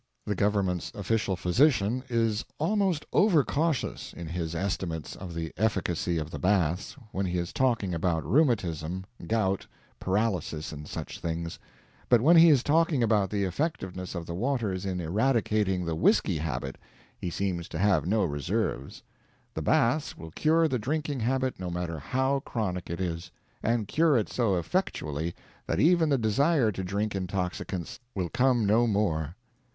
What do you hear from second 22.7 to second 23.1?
it